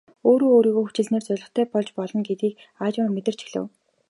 Өөрөө 0.29 0.51
өөрийгөө 0.57 0.83
хүчилснээр 0.85 1.25
зорилготой 1.27 1.65
болж 1.73 1.89
болно 1.97 2.21
гэдгийг 2.27 2.55
аажмаар 2.85 3.11
мэдэрч 3.15 3.39
эхлэв. 3.45 3.65